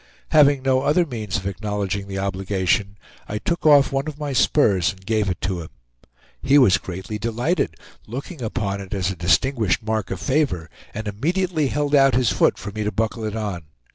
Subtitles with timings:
[0.29, 2.97] Having no other means of acknowledging the obligation,
[3.29, 5.69] I took off one of my spurs and gave it to him.
[6.41, 7.75] He was greatly delighted,
[8.07, 12.57] looking upon it as a distinguished mark of favor, and immediately held out his foot
[12.57, 13.65] for me to buckle it on.